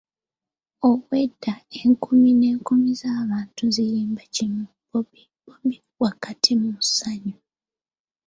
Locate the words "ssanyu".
6.87-7.35